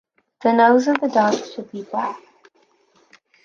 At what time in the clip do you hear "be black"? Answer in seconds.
1.71-2.17